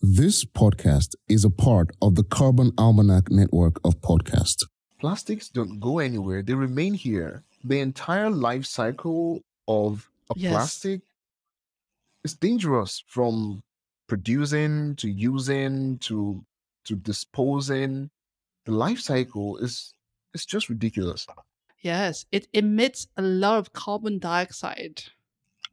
This 0.00 0.44
podcast 0.44 1.14
is 1.28 1.44
a 1.44 1.50
part 1.50 1.90
of 2.02 2.14
the 2.14 2.24
Carbon 2.24 2.72
Almanac 2.76 3.30
network 3.30 3.80
of 3.84 4.00
podcasts. 4.00 4.64
Plastics 5.00 5.48
don't 5.48 5.80
go 5.80 5.98
anywhere, 5.98 6.42
they 6.42 6.54
remain 6.54 6.94
here. 6.94 7.42
The 7.62 7.80
entire 7.80 8.30
life 8.30 8.66
cycle 8.66 9.40
of 9.66 10.10
a 10.30 10.34
Yes. 10.38 10.52
plastic 10.52 11.00
is 12.22 12.34
dangerous 12.34 13.02
from 13.06 13.62
producing 14.06 14.96
to 14.96 15.08
using 15.08 15.98
to 15.98 16.44
to 16.84 16.96
disposing. 16.96 18.10
The 18.66 18.72
life 18.72 19.00
cycle 19.00 19.56
is 19.58 19.92
is 20.34 20.44
just 20.44 20.68
ridiculous. 20.68 21.26
Yes, 21.80 22.26
it 22.32 22.48
emits 22.52 23.06
a 23.16 23.22
lot 23.22 23.58
of 23.58 23.72
carbon 23.72 24.18
dioxide. 24.18 25.04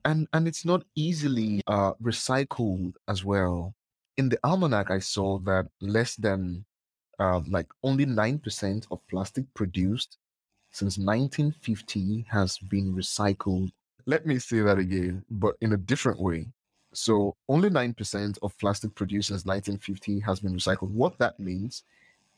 and 0.03 0.27
and 0.33 0.47
it's 0.47 0.65
not 0.65 0.83
easily 0.95 1.61
uh, 1.67 1.93
recycled 2.01 2.93
as 3.07 3.23
well. 3.25 3.73
In 4.17 4.29
the 4.29 4.39
almanac, 4.43 4.91
I 4.91 4.99
saw 4.99 5.39
that 5.39 5.67
less 5.79 6.15
than 6.15 6.65
uh, 7.19 7.41
like 7.47 7.67
only 7.83 8.05
nine 8.05 8.39
percent 8.39 8.87
of 8.91 9.05
plastic 9.07 9.45
produced 9.53 10.17
since 10.71 10.97
1950 10.97 12.25
has 12.29 12.57
been 12.57 12.93
recycled. 12.95 13.71
Let 14.05 14.25
me 14.25 14.39
say 14.39 14.59
that 14.61 14.77
again, 14.77 15.23
but 15.29 15.55
in 15.61 15.73
a 15.73 15.77
different 15.77 16.19
way. 16.19 16.47
So 16.93 17.35
only 17.47 17.69
nine 17.69 17.93
percent 17.93 18.37
of 18.41 18.57
plastic 18.57 18.95
produced 18.95 19.29
since 19.29 19.45
1950 19.45 20.19
has 20.21 20.39
been 20.39 20.53
recycled. 20.53 20.91
What 20.91 21.17
that 21.19 21.39
means 21.39 21.83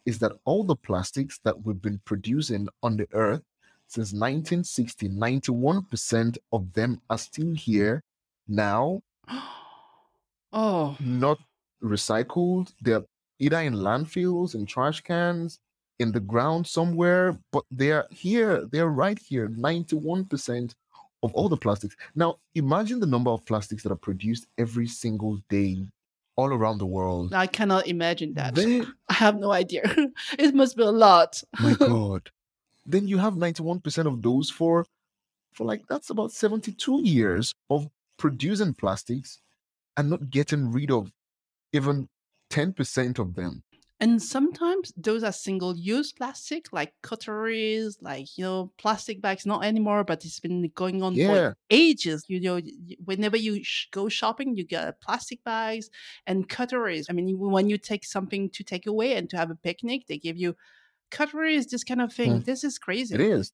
is 0.05 0.19
that 0.19 0.33
all 0.45 0.63
the 0.63 0.75
plastics 0.75 1.39
that 1.43 1.65
we've 1.65 1.81
been 1.81 2.01
producing 2.05 2.67
on 2.81 2.97
the 2.97 3.07
earth 3.13 3.41
since 3.87 4.11
1960, 4.11 5.09
91% 5.09 6.37
of 6.51 6.73
them 6.73 7.01
are 7.09 7.17
still 7.17 7.53
here 7.53 8.03
now, 8.47 9.01
oh, 10.53 10.97
not 10.99 11.39
recycled. 11.83 12.73
They're 12.81 13.03
either 13.39 13.59
in 13.59 13.75
landfills, 13.75 14.55
in 14.55 14.65
trash 14.65 15.01
cans, 15.01 15.59
in 15.99 16.11
the 16.11 16.19
ground 16.19 16.67
somewhere, 16.67 17.37
but 17.51 17.63
they're 17.71 18.05
here. 18.09 18.65
They're 18.71 18.89
right 18.89 19.19
here. 19.19 19.49
91% 19.49 20.73
of 21.23 21.33
all 21.33 21.49
the 21.49 21.57
plastics. 21.57 21.95
Now, 22.15 22.37
imagine 22.55 22.99
the 22.99 23.07
number 23.07 23.31
of 23.31 23.45
plastics 23.45 23.83
that 23.83 23.91
are 23.91 23.95
produced 23.95 24.47
every 24.57 24.87
single 24.87 25.39
day 25.49 25.87
all 26.35 26.51
around 26.51 26.79
the 26.79 26.85
world. 26.85 27.33
I 27.33 27.47
cannot 27.47 27.87
imagine 27.87 28.33
that. 28.35 28.55
Then, 28.55 28.91
I 29.09 29.13
have 29.13 29.39
no 29.39 29.51
idea. 29.51 29.83
it 30.39 30.53
must 30.53 30.75
be 30.75 30.83
a 30.83 30.91
lot. 30.91 31.41
my 31.59 31.73
God. 31.75 32.29
Then 32.85 33.07
you 33.07 33.17
have 33.17 33.35
91% 33.35 34.05
of 34.07 34.21
those 34.21 34.49
for 34.49 34.85
for 35.53 35.65
like 35.65 35.83
that's 35.87 36.09
about 36.09 36.31
72 36.31 37.03
years 37.03 37.53
of 37.69 37.87
producing 38.17 38.73
plastics 38.73 39.39
and 39.95 40.09
not 40.09 40.29
getting 40.31 40.71
rid 40.71 40.89
of 40.89 41.11
even 41.73 42.07
10% 42.49 43.19
of 43.19 43.35
them. 43.35 43.63
And 43.99 44.21
sometimes 44.21 44.91
those 44.97 45.23
are 45.23 45.31
single 45.31 45.77
use 45.77 46.11
plastic, 46.11 46.73
like 46.73 46.93
cutleries, 47.03 47.97
like, 48.01 48.37
you 48.37 48.43
know, 48.43 48.73
plastic 48.77 49.21
bags, 49.21 49.45
not 49.45 49.63
anymore, 49.63 50.03
but 50.03 50.25
it's 50.25 50.41
been 50.41 50.67
going 50.75 51.01
on 51.01 51.15
Yeah. 51.15 51.27
for 51.51 51.57
ages. 51.69 52.25
You 52.27 52.41
know, 52.41 52.59
whenever 53.05 53.37
you 53.37 53.63
sh- 53.63 53.87
go 53.91 54.09
shopping, 54.09 54.55
you 54.57 54.65
get 54.65 54.99
plastic 54.99 55.41
bags 55.45 55.89
and 56.27 56.49
cutleries. 56.49 57.07
I 57.09 57.13
mean, 57.13 57.37
when 57.39 57.69
you 57.69 57.77
take 57.77 58.03
something 58.03 58.49
to 58.49 58.63
take 58.63 58.85
away 58.87 59.15
and 59.15 59.29
to 59.29 59.37
have 59.37 59.51
a 59.51 59.55
picnic, 59.55 60.07
they 60.07 60.17
give 60.17 60.35
you 60.37 60.55
cutleries, 61.11 61.67
this 61.67 61.83
kind 61.83 62.01
of 62.01 62.13
thing. 62.13 62.39
Hmm. 62.39 62.39
This 62.41 62.63
is 62.63 62.79
crazy. 62.79 63.15
It 63.15 63.21
is. 63.21 63.51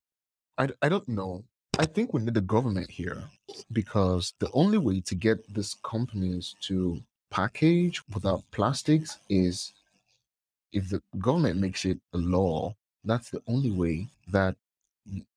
I, 0.57 0.69
I 0.81 0.89
don't 0.89 1.07
know. 1.09 1.45
I 1.79 1.85
think 1.85 2.13
we 2.13 2.21
need 2.21 2.33
the 2.35 2.41
government 2.41 2.91
here 2.91 3.23
because 3.71 4.33
the 4.39 4.51
only 4.53 4.77
way 4.77 5.01
to 5.01 5.15
get 5.15 5.53
these 5.53 5.75
companies 5.83 6.55
to 6.61 7.01
package 7.39 7.97
without 8.15 8.43
plastics 8.51 9.19
is 9.29 9.73
if 10.71 10.89
the 10.89 11.01
government 11.19 11.59
makes 11.59 11.85
it 11.85 11.99
a 12.13 12.17
law. 12.17 12.75
That's 13.03 13.29
the 13.29 13.41
only 13.47 13.71
way 13.71 14.07
that 14.27 14.55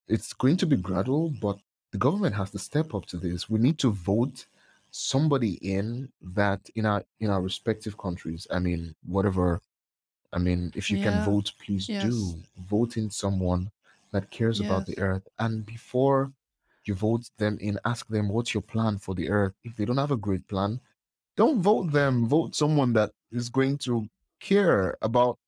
it's 0.09 0.33
going 0.33 0.57
to 0.59 0.67
be 0.67 0.77
gradual, 0.77 1.31
but 1.31 1.59
the 1.93 1.99
government 1.99 2.35
has 2.37 2.51
to 2.53 2.59
step 2.59 2.95
up 2.95 3.07
to 3.07 3.17
this. 3.17 3.49
We 3.51 3.59
need 3.61 3.79
to 3.81 3.91
vote 3.93 4.47
somebody 4.91 5.55
in 5.77 6.13
that 6.41 6.61
in 6.75 6.85
our 6.87 7.05
in 7.21 7.31
our 7.31 7.43
respective 7.43 7.97
countries. 7.99 8.47
I 8.51 8.59
mean, 8.59 8.95
whatever. 9.07 9.61
I 10.33 10.39
mean, 10.39 10.73
if 10.75 10.91
you 10.93 10.99
can 10.99 11.21
vote, 11.21 11.53
please 11.59 11.89
Yes. 11.89 12.01
do 12.01 12.43
vote 12.59 12.97
in 12.97 13.11
someone 13.11 13.71
that 14.13 14.31
cares 14.31 14.61
about 14.61 14.87
the 14.87 14.99
earth. 14.99 15.27
And 15.39 15.65
before 15.67 16.33
you 16.85 16.95
vote 16.95 17.31
them 17.39 17.59
in, 17.61 17.79
ask 17.85 18.09
them 18.09 18.29
what's 18.31 18.55
your 18.55 18.63
plan 18.63 18.99
for 18.99 19.15
the 19.15 19.31
earth. 19.31 19.55
If 19.65 19.77
they 19.77 19.85
don't 19.87 19.99
have 20.05 20.11
a 20.13 20.17
great 20.29 20.49
plan, 20.49 20.81
don't 21.37 21.61
vote 21.63 21.93
them. 21.93 22.27
Vote 22.29 22.55
someone 22.55 22.93
that 22.95 23.11
is 23.31 23.49
going 23.49 23.79
to 23.79 24.07
care 24.41 24.97
about, 25.03 25.39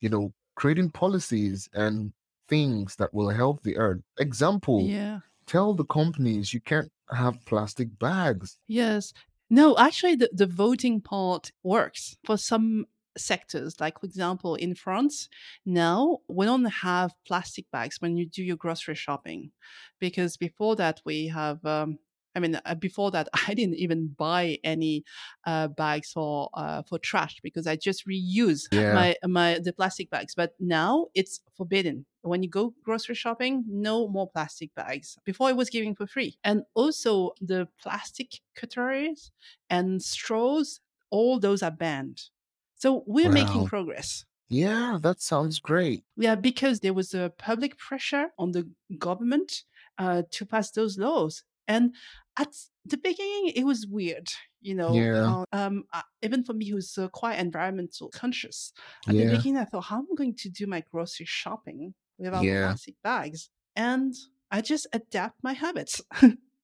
you 0.00 0.08
know, 0.08 0.32
creating 0.54 0.90
policies 0.90 1.68
and 1.72 2.12
things 2.48 2.96
that 2.96 3.12
will 3.14 3.28
help 3.30 3.62
the 3.62 3.76
earth. 3.76 4.00
Example, 4.18 4.82
Yeah. 4.82 5.20
tell 5.46 5.74
the 5.74 5.84
companies 5.84 6.52
you 6.54 6.60
can't 6.60 6.90
have 7.10 7.44
plastic 7.44 7.98
bags. 7.98 8.58
Yes. 8.68 9.12
No, 9.48 9.76
actually, 9.78 10.14
the, 10.16 10.30
the 10.32 10.46
voting 10.46 11.00
part 11.00 11.50
works 11.64 12.16
for 12.24 12.36
some 12.36 12.86
sectors. 13.18 13.80
Like, 13.80 13.98
for 14.00 14.06
example, 14.06 14.54
in 14.54 14.74
France, 14.76 15.28
now 15.66 16.18
we 16.28 16.46
don't 16.46 16.66
have 16.66 17.12
plastic 17.26 17.68
bags 17.72 18.00
when 18.00 18.16
you 18.16 18.26
do 18.26 18.44
your 18.44 18.56
grocery 18.56 18.94
shopping. 18.94 19.50
Because 19.98 20.36
before 20.36 20.76
that, 20.76 21.00
we 21.04 21.26
have, 21.28 21.64
um, 21.64 21.98
I 22.34 22.40
mean, 22.40 22.60
uh, 22.64 22.74
before 22.74 23.10
that, 23.12 23.28
I 23.48 23.54
didn't 23.54 23.76
even 23.76 24.08
buy 24.08 24.58
any 24.64 25.04
uh, 25.46 25.68
bags 25.68 26.12
for 26.12 26.50
uh, 26.54 26.82
for 26.82 26.98
trash 26.98 27.40
because 27.42 27.66
I 27.66 27.76
just 27.76 28.06
reuse 28.06 28.68
Yeah. 28.70 28.94
my 28.94 29.16
my 29.24 29.58
the 29.58 29.72
plastic 29.72 30.10
bags. 30.10 30.34
But 30.34 30.54
now 30.60 31.08
it's 31.14 31.40
forbidden. 31.52 32.06
When 32.22 32.42
you 32.42 32.50
go 32.50 32.74
grocery 32.82 33.14
shopping, 33.14 33.64
no 33.66 34.06
more 34.08 34.28
plastic 34.30 34.74
bags. 34.74 35.16
Before 35.24 35.48
it 35.50 35.56
was 35.56 35.70
given 35.70 35.94
for 35.94 36.06
free. 36.06 36.38
And 36.44 36.64
also 36.74 37.32
the 37.40 37.68
plastic 37.82 38.40
cutleries 38.54 39.32
and 39.70 40.02
straws, 40.02 40.80
all 41.10 41.40
those 41.40 41.62
are 41.62 41.70
banned. 41.70 42.28
So 42.74 43.04
we're 43.06 43.30
making 43.30 43.64
progress. 43.64 44.24
Yeah, 44.48 44.98
that 45.00 45.20
sounds 45.20 45.60
great. 45.60 46.04
Yeah, 46.16 46.34
because 46.34 46.80
there 46.80 46.94
was 46.94 47.14
a 47.14 47.32
public 47.38 47.78
pressure 47.78 48.32
on 48.38 48.52
the 48.52 48.70
government 48.98 49.64
uh, 49.98 50.22
to 50.30 50.46
pass 50.46 50.70
those 50.70 50.98
laws. 50.98 51.44
And 51.68 51.94
at 52.38 52.54
the 52.84 52.96
beginning, 52.96 53.52
it 53.54 53.64
was 53.64 53.86
weird, 53.86 54.28
you 54.60 54.74
know. 54.74 55.08
Yeah. 55.08 55.24
uh, 55.26 55.44
um, 55.52 55.84
uh, 55.92 56.02
even 56.22 56.44
for 56.44 56.52
me, 56.54 56.68
who's 56.68 56.96
uh, 56.98 57.08
quite 57.08 57.38
environmental 57.38 58.08
conscious, 58.10 58.72
at 59.08 59.16
the 59.16 59.24
Yeah. 59.24 59.26
beginning, 59.26 59.60
I 59.60 59.64
thought, 59.64 59.82
how 59.82 59.98
am 59.98 60.06
I 60.12 60.14
going 60.16 60.36
to 60.36 60.48
do 60.50 60.66
my 60.66 60.80
grocery 60.90 61.26
shopping 61.26 61.94
without 62.18 62.48
Yeah. 62.48 62.60
plastic 62.60 62.96
bags? 63.02 63.50
And 63.76 64.14
I 64.50 64.60
just 64.62 64.86
adapt 64.92 65.42
my 65.42 65.52
habits. 65.52 66.00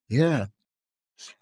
Yeah. 0.08 0.46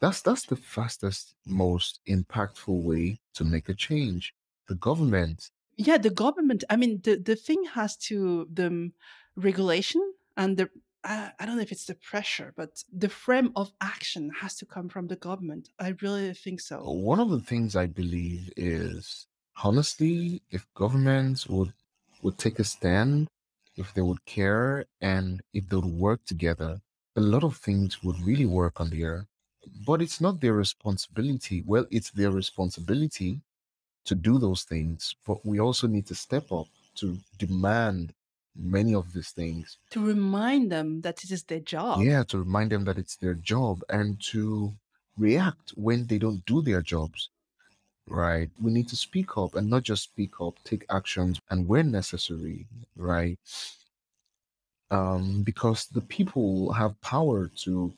That's 0.01 0.23
that's 0.23 0.47
the 0.47 0.57
fastest, 0.57 1.35
most 1.47 2.01
impactful 2.07 2.83
way 2.83 3.21
to 3.35 3.45
make 3.45 3.69
a 3.69 3.75
change. 3.75 4.35
The 4.69 4.77
government. 4.77 5.51
yeah, 5.77 5.99
the 5.99 6.11
government. 6.11 6.65
I 6.71 6.77
mean, 6.77 7.01
the 7.03 7.17
the 7.17 7.37
thing 7.37 7.65
has 7.65 7.97
to 8.09 8.47
the 8.53 8.67
um, 8.69 8.93
regulation 9.37 10.15
and 10.37 10.57
the. 10.57 10.71
I 11.05 11.33
I 11.39 11.47
don't 11.47 11.57
know 11.57 11.63
if 11.63 11.73
it's 11.73 11.87
the 11.87 11.95
pressure, 11.95 12.53
but 12.57 12.83
the 12.93 13.09
frame 13.09 13.53
of 13.57 13.73
action 13.81 14.31
has 14.41 14.57
to 14.57 14.67
come 14.67 14.89
from 14.89 15.07
the 15.09 15.17
government. 15.17 15.69
I 15.79 15.95
really 16.03 16.33
think 16.35 16.61
so. 16.61 16.77
One 16.83 17.21
of 17.21 17.31
the 17.31 17.41
things 17.41 17.77
I 17.77 17.87
believe 17.87 18.53
is 18.57 19.27
honestly, 19.63 20.43
if 20.51 20.63
governments 20.75 21.47
would 21.47 21.73
would 22.23 22.39
take 22.39 22.59
a 22.59 22.65
stand, 22.65 23.29
if 23.77 23.93
they 23.95 24.01
would 24.09 24.25
care, 24.25 24.87
and 25.01 25.43
if 25.53 25.69
they 25.69 25.77
would 25.77 25.95
work 26.09 26.25
together, 26.25 26.81
a 27.17 27.21
lot 27.21 27.45
of 27.45 27.57
things 27.57 28.03
would 28.03 28.19
really 28.21 28.47
work 28.47 28.81
on 28.81 28.91
the 28.91 29.05
earth. 29.05 29.27
But 29.87 30.03
it's 30.03 30.21
not 30.21 30.41
their 30.41 30.55
responsibility. 30.55 31.63
Well, 31.67 31.87
it's 31.91 32.11
their 32.11 32.31
responsibility 32.31 33.41
to 34.05 34.15
do 34.15 34.39
those 34.39 34.65
things, 34.65 35.15
but 35.27 35.45
we 35.45 35.59
also 35.61 35.87
need 35.87 36.07
to 36.07 36.15
step 36.15 36.53
up 36.53 36.69
to 36.97 37.19
demand 37.39 38.15
many 38.57 38.95
of 38.95 39.13
these 39.13 39.31
things. 39.31 39.79
To 39.91 40.05
remind 40.05 40.71
them 40.71 41.01
that 41.03 41.25
it 41.25 41.31
is 41.31 41.43
their 41.45 41.61
job. 41.61 42.01
Yeah, 42.03 42.23
to 42.25 42.39
remind 42.39 42.71
them 42.73 42.85
that 42.85 42.99
it's 42.99 43.17
their 43.17 43.35
job 43.35 43.83
and 43.89 44.21
to 44.33 44.73
react 45.17 45.71
when 45.71 46.07
they 46.07 46.19
don't 46.19 46.45
do 46.47 46.63
their 46.63 46.83
jobs. 46.83 47.31
Right. 48.07 48.51
We 48.61 48.71
need 48.71 48.89
to 48.89 48.97
speak 48.97 49.39
up 49.39 49.55
and 49.55 49.71
not 49.71 49.83
just 49.83 50.03
speak 50.03 50.41
up, 50.41 50.63
take 50.65 50.85
actions 50.91 51.41
and 51.51 51.67
where 51.67 51.83
necessary, 51.83 52.67
right? 52.97 53.39
Um, 54.91 55.43
because 55.43 55.87
the 55.87 56.03
people 56.03 56.73
have 56.73 57.01
power 57.01 57.51
to 57.65 57.93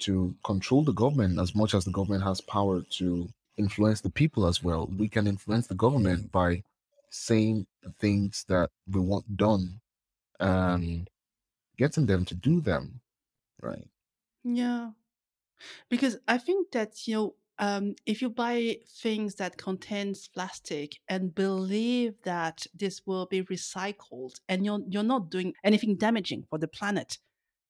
to 0.00 0.34
control 0.44 0.82
the 0.82 0.92
government 0.92 1.38
as 1.38 1.54
much 1.54 1.74
as 1.74 1.84
the 1.84 1.92
government 1.92 2.24
has 2.24 2.40
power 2.40 2.82
to 2.90 3.28
influence 3.56 4.00
the 4.00 4.10
people 4.10 4.46
as 4.46 4.62
well. 4.62 4.90
We 4.98 5.08
can 5.08 5.28
influence 5.28 5.68
the 5.68 5.76
government 5.76 6.32
by 6.32 6.64
saying 7.12 7.66
the 7.82 7.92
things 7.92 8.44
that 8.48 8.70
we 8.88 9.00
want 9.00 9.36
done 9.36 9.80
and 10.40 11.08
getting 11.78 12.06
them 12.06 12.24
to 12.26 12.34
do 12.34 12.60
them. 12.60 13.00
Right. 13.60 13.88
Yeah. 14.44 14.92
Because 15.88 16.18
I 16.26 16.38
think 16.38 16.72
that, 16.72 17.06
you 17.06 17.14
know, 17.14 17.34
um, 17.58 17.94
if 18.06 18.22
you 18.22 18.30
buy 18.30 18.78
things 18.88 19.36
that 19.36 19.56
contains 19.56 20.26
plastic 20.28 20.98
and 21.08 21.34
believe 21.34 22.14
that 22.24 22.66
this 22.74 23.02
will 23.06 23.26
be 23.26 23.42
recycled 23.42 24.40
and 24.48 24.64
you're 24.64 24.80
you're 24.88 25.02
not 25.02 25.30
doing 25.30 25.54
anything 25.62 25.96
damaging 25.96 26.44
for 26.48 26.58
the 26.58 26.66
planet, 26.66 27.18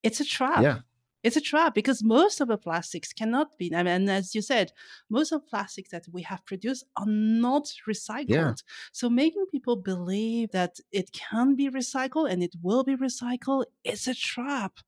it's 0.03 0.21
a 0.21 0.25
trap. 0.25 0.63
Yeah. 0.63 0.81
It's 1.23 1.37
a 1.37 1.41
trap 1.41 1.75
because 1.75 2.03
most 2.03 2.41
of 2.41 2.49
the 2.49 2.59
plastics 2.59 3.13
cannot 3.13 3.57
be. 3.59 3.73
I 3.75 3.79
mean, 3.83 3.87
and 3.93 4.11
as 4.11 4.35
you 4.35 4.43
said, 4.43 4.73
most 5.09 5.33
of 5.33 5.47
plastics 5.47 5.91
that 5.91 6.07
we 6.11 6.23
have 6.23 6.45
produced 6.45 6.85
are 6.97 7.07
not 7.07 7.73
recycled. 7.89 8.29
Yeah. 8.29 8.55
So 8.93 9.09
making 9.09 9.47
people 9.51 9.77
believe 9.77 10.51
that 10.51 10.81
it 10.91 11.13
can 11.13 11.55
be 11.55 11.71
recycled 11.71 12.31
and 12.31 12.43
it 12.43 12.55
will 12.63 12.85
be 12.85 12.97
recycled 12.97 13.67
is 13.85 14.09
a 14.09 14.15
trap. 14.15 14.79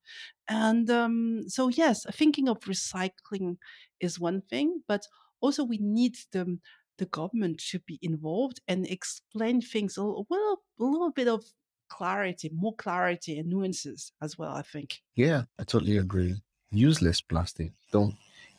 And 0.48 0.90
um, 0.90 1.48
so, 1.48 1.68
yes, 1.68 2.04
thinking 2.12 2.48
of 2.48 2.60
recycling 2.60 3.56
is 4.00 4.20
one 4.20 4.42
thing, 4.42 4.82
but 4.86 5.06
also 5.40 5.64
we 5.64 5.78
need 5.78 6.16
the 6.32 6.58
the 6.96 7.06
government 7.06 7.58
to 7.58 7.80
be 7.80 7.98
involved 8.02 8.60
and 8.68 8.86
explain 8.86 9.60
things 9.60 9.96
a 9.96 10.02
little, 10.04 10.26
well, 10.30 10.62
a 10.78 10.84
little 10.84 11.10
bit 11.10 11.26
of 11.26 11.44
clarity, 11.88 12.50
more 12.54 12.74
clarity 12.74 13.38
and 13.38 13.48
nuances 13.48 14.12
as 14.22 14.38
well, 14.38 14.52
I 14.52 14.62
think. 14.62 15.02
Yeah, 15.14 15.44
I 15.58 15.64
totally 15.64 15.98
agree. 15.98 16.40
Use 16.70 17.02
less 17.02 17.20
plastic. 17.20 17.72
Don't 17.92 18.14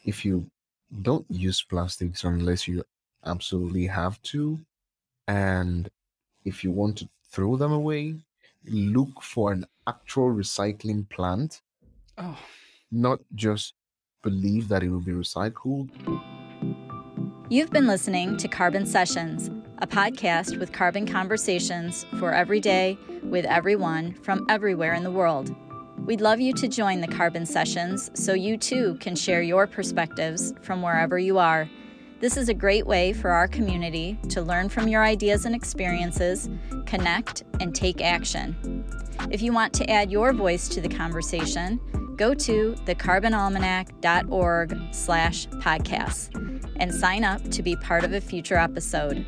if 0.06 0.24
you 0.24 0.50
don't 1.02 1.26
use 1.30 1.62
plastics 1.62 2.24
unless 2.24 2.68
you 2.68 2.84
absolutely 3.26 3.88
have 3.88 4.22
to. 4.24 4.60
And 5.28 5.90
if 6.46 6.64
you 6.64 6.72
want 6.72 6.98
to 7.00 7.10
throw 7.32 7.58
them 7.58 7.72
away, 7.72 8.16
look 8.66 9.22
for 9.22 9.52
an 9.52 9.66
actual 9.88 10.32
recycling 10.34 11.10
plant, 11.10 11.62
Oh, 12.18 12.38
not 12.92 13.20
just 13.34 13.74
believe 14.24 14.68
that 14.70 14.84
it 14.84 14.90
will 14.90 15.02
be 15.02 15.12
recycled. 15.12 15.90
You've 17.50 17.72
been 17.72 17.88
listening 17.88 18.38
to 18.38 18.48
Carbon 18.48 18.86
Sessions, 18.86 19.52
a 19.80 19.88
podcast 19.88 20.58
with 20.60 20.72
carbon 20.72 21.06
conversations 21.06 22.06
for 22.20 22.34
every 22.34 22.60
day 22.60 22.98
with 23.26 23.46
everyone 23.46 24.14
from 24.14 24.46
everywhere 24.50 24.94
in 24.94 25.04
the 25.04 25.12
world. 25.12 25.56
We'd 26.06 26.22
love 26.22 26.40
you 26.40 26.54
to 26.54 26.68
join 26.68 27.02
the 27.02 27.08
Carbon 27.08 27.46
Sessions 27.46 28.12
so 28.14 28.34
you 28.34 28.58
too 28.58 28.96
can 29.00 29.16
share 29.16 29.42
your 29.42 29.66
perspectives 29.66 30.54
from 30.62 30.82
wherever 30.82 31.18
you 31.18 31.40
are. 31.40 31.70
This 32.20 32.38
is 32.38 32.48
a 32.48 32.54
great 32.54 32.86
way 32.86 33.12
for 33.12 33.32
our 33.32 33.48
community 33.48 34.18
to 34.30 34.42
learn 34.42 34.70
from 34.70 34.88
your 34.88 35.04
ideas 35.04 35.46
and 35.46 35.54
experiences, 35.56 36.50
connect, 36.86 37.44
and 37.60 37.76
take 37.76 38.02
action. 38.02 38.86
If 39.32 39.42
you 39.42 39.52
want 39.52 39.74
to 39.74 39.90
add 39.90 40.12
your 40.12 40.32
voice 40.32 40.68
to 40.70 40.80
the 40.80 40.90
conversation, 40.90 41.80
go 42.16 42.34
to 42.34 42.76
thecarbonalmanac.org 42.86 44.78
slash 44.92 45.48
podcasts 45.48 46.30
and 46.78 46.94
sign 46.94 47.24
up 47.24 47.42
to 47.52 47.64
be 47.64 47.76
part 47.78 48.04
of 48.04 48.14
a 48.14 48.22
future 48.22 48.58
episode. 48.58 49.26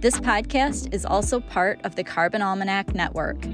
This 0.00 0.20
podcast 0.20 0.94
is 0.94 1.04
also 1.04 1.40
part 1.40 1.80
of 1.84 1.96
the 1.96 2.04
Carbon 2.04 2.40
Almanac 2.40 2.94
Network. 2.94 3.44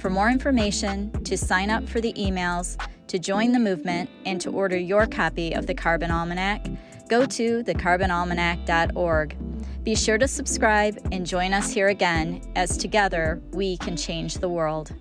For 0.00 0.10
more 0.10 0.28
information, 0.28 1.10
to 1.24 1.34
sign 1.38 1.70
up 1.70 1.88
for 1.88 2.02
the 2.02 2.12
emails, 2.12 2.76
to 3.06 3.18
join 3.18 3.52
the 3.52 3.58
movement, 3.58 4.10
and 4.26 4.38
to 4.42 4.50
order 4.50 4.76
your 4.76 5.06
copy 5.06 5.54
of 5.54 5.66
the 5.66 5.72
Carbon 5.72 6.10
Almanac, 6.10 6.66
go 7.08 7.24
to 7.24 7.64
thecarbonalmanac.org. 7.64 9.36
Be 9.82 9.94
sure 9.94 10.18
to 10.18 10.28
subscribe 10.28 10.98
and 11.10 11.24
join 11.24 11.54
us 11.54 11.72
here 11.72 11.88
again 11.88 12.42
as 12.54 12.76
together 12.76 13.40
we 13.52 13.78
can 13.78 13.96
change 13.96 14.34
the 14.34 14.48
world. 14.50 14.92